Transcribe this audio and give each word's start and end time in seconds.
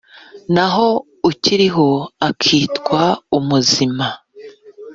naho 0.53 0.87
ukiriho 1.29 1.87
akitwa 2.27 3.03
umuzima 3.37 4.07